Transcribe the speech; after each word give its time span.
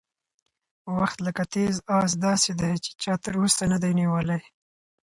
وخت 0.97 1.17
لکه 1.27 1.43
تېز 1.53 1.75
اس 1.99 2.11
داسې 2.25 2.51
دی 2.59 2.73
چې 2.83 2.91
چا 3.01 3.13
تر 3.23 3.33
اوسه 3.41 3.63
نه 3.71 3.77
دی 3.83 3.91
نیولی. 3.99 4.39